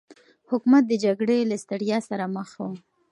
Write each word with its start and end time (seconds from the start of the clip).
حکومت 0.51 0.83
د 0.87 0.93
جګړې 1.03 1.37
له 1.51 1.55
ستړيا 1.63 1.97
سره 2.09 2.25
مخ 2.35 2.49
و. 2.59 2.71